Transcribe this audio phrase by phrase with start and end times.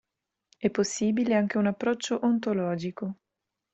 [0.57, 3.17] È possibile anche un approccio ontologico.